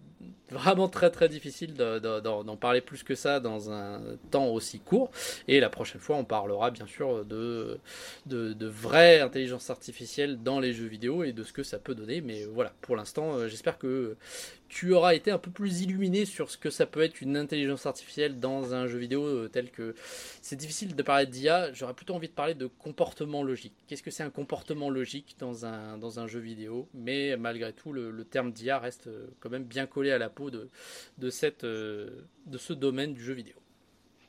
[0.50, 5.12] vraiment très très difficile d'en parler plus que ça dans un temps aussi court.
[5.48, 7.80] Et la prochaine fois, on parlera bien sûr de,
[8.26, 11.96] de, de vraie intelligence artificielle dans les jeux vidéo et de ce que ça peut
[11.96, 12.22] donner.
[12.22, 14.16] Mais voilà, pour l'instant, euh, j'espère que
[14.70, 17.86] tu auras été un peu plus illuminé sur ce que ça peut être une intelligence
[17.86, 19.96] artificielle dans un jeu vidéo euh, tel que
[20.42, 23.74] c'est difficile de parler d'IA, j'aurais plutôt envie de parler de comportement logique.
[23.88, 26.90] Qu'est-ce que c'est un comportement logique dans un, dans un jeu vidéo?
[26.94, 30.50] Mais malgré tout, le, terme d'IA reste euh, quand même bien collé à la peau
[30.50, 30.70] de,
[31.18, 32.10] de, cette, euh,
[32.46, 33.56] de ce domaine du jeu vidéo.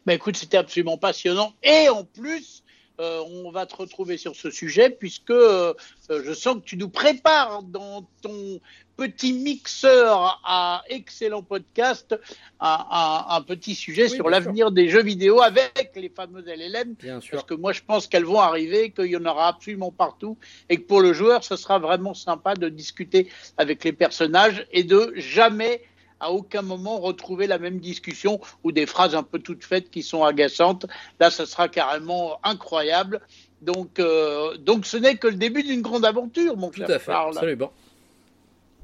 [0.07, 1.55] Mais écoute, c'était absolument passionnant.
[1.63, 2.63] Et en plus,
[3.01, 7.63] euh, on va te retrouver sur ce sujet puisque je sens que tu nous prépares
[7.63, 8.61] dans ton
[8.99, 12.19] petit mixeur à excellent podcast
[12.59, 16.95] un, petit sujet sur l'avenir des jeux vidéo avec les fameuses LLM.
[16.95, 17.31] Bien sûr.
[17.33, 20.37] Parce que moi, je pense qu'elles vont arriver, qu'il y en aura absolument partout
[20.69, 24.83] et que pour le joueur, ce sera vraiment sympa de discuter avec les personnages et
[24.83, 25.83] de jamais
[26.19, 30.03] à aucun moment retrouver la même discussion ou des phrases un peu toutes faites qui
[30.03, 30.87] sont agaçantes.
[31.21, 33.21] Là, ce sera carrément incroyable.
[33.63, 37.13] Donc, euh, donc ce n'est que le début d'une grande aventure, mon Tout à fait,
[37.13, 37.73] Absolument.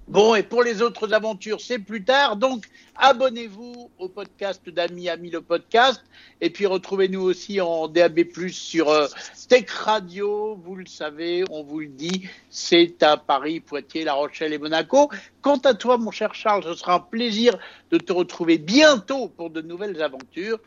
[0.07, 2.37] Bon, et pour les autres aventures, c'est plus tard.
[2.37, 6.05] Donc, abonnez-vous au podcast d'Ami Ami le podcast.
[6.43, 9.07] Et puis, retrouvez-nous aussi en DAB+, sur euh,
[9.49, 10.57] Tech Radio.
[10.63, 15.11] Vous le savez, on vous le dit, c'est à Paris, Poitiers, La Rochelle et Monaco.
[15.41, 17.59] Quant à toi, mon cher Charles, ce sera un plaisir
[17.91, 20.59] de te retrouver bientôt pour de nouvelles aventures.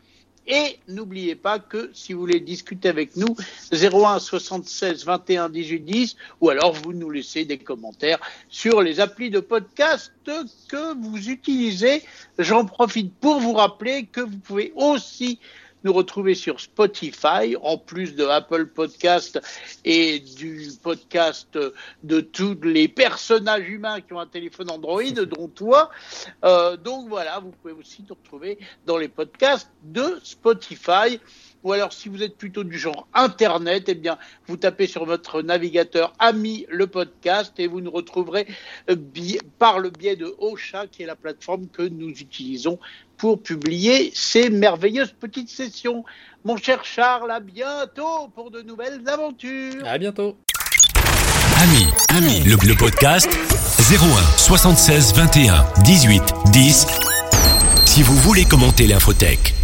[0.48, 3.36] Et n'oubliez pas que si vous voulez discuter avec nous,
[3.70, 9.28] 01 76 21 18 10, ou alors vous nous laissez des commentaires sur les applis
[9.28, 12.02] de podcast que vous utilisez.
[12.38, 15.38] J'en profite pour vous rappeler que vous pouvez aussi
[15.84, 19.40] nous retrouver sur Spotify, en plus de Apple Podcast
[19.84, 21.58] et du podcast
[22.02, 25.90] de tous les personnages humains qui ont un téléphone Android, dont toi.
[26.44, 31.20] Euh, donc voilà, vous pouvez aussi nous retrouver dans les podcasts de Spotify.
[31.64, 35.42] Ou alors, si vous êtes plutôt du genre Internet, eh bien, vous tapez sur votre
[35.42, 38.46] navigateur ami le podcast et vous nous retrouverez
[38.90, 38.96] euh,
[39.58, 42.78] par le biais de Ocha, qui est la plateforme que nous utilisons
[43.16, 46.04] pour publier ces merveilleuses petites sessions.
[46.44, 49.84] Mon cher Charles, à bientôt pour de nouvelles aventures.
[49.84, 50.36] À bientôt.
[51.60, 53.28] Ami, ami, le, le podcast
[53.90, 56.22] 01 76 21 18
[56.52, 56.86] 10.
[57.84, 59.57] Si vous voulez commenter l'infotech.